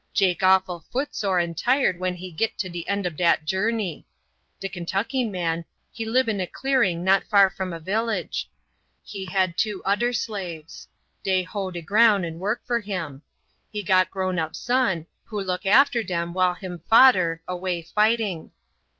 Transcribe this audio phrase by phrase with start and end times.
[0.15, 4.07] Jake awful footsore and tired when he git to de end ob dat journey.
[4.59, 8.49] De Kentucky man he lib in a clearing not far from a village.
[9.03, 10.87] He had two oder slaves;
[11.21, 13.21] dey hoe de ground and work for him.
[13.71, 18.49] He got grown up son, who look after dem while him fader away fighting.